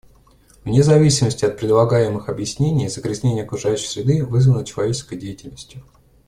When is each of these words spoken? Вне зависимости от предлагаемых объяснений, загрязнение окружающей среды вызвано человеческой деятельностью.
Вне 0.63 0.81
зависимости 0.81 1.45
от 1.45 1.57
предлагаемых 1.59 2.27
объяснений, 2.27 2.87
загрязнение 2.89 3.43
окружающей 3.43 3.85
среды 3.85 4.25
вызвано 4.25 4.65
человеческой 4.65 5.19
деятельностью. 5.19 5.83